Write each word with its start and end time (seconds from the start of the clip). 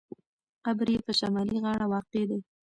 قبر 0.65 0.87
یې 0.93 0.99
په 1.05 1.11
شمالي 1.19 1.57
غاړه 1.63 1.85
واقع 1.93 2.23
دی. 2.29 2.39